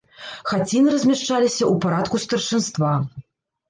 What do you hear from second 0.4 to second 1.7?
Хаціны размяшчаліся